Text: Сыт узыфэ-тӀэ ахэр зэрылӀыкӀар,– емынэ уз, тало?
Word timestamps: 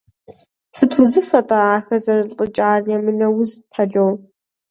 Сыт 0.75 0.91
узыфэ-тӀэ 1.01 1.59
ахэр 1.75 2.01
зэрылӀыкӀар,– 2.05 2.81
емынэ 2.95 3.27
уз, 3.39 3.51
тало? 3.73 4.05